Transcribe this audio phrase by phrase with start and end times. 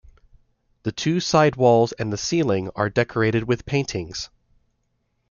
[0.81, 4.31] The two side walls and the ceiling are decorated with paintings.